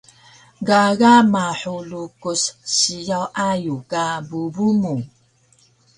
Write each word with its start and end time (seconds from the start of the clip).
Gaga 0.67 1.13
mahu 1.33 1.75
lukus 1.91 2.41
siyaw 2.75 3.25
ayug 3.47 3.81
ka 3.91 4.05
bubu 4.27 4.67
mu 4.81 4.95